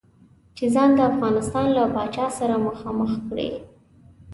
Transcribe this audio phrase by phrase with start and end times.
[0.55, 3.49] چې ځان د افغانستان له پاچا سره مخامخ کړي.